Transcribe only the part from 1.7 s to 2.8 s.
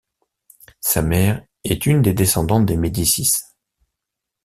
une descendante des